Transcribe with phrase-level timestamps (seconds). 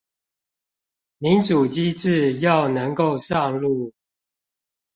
[1.19, 3.93] 民主機制要能夠上路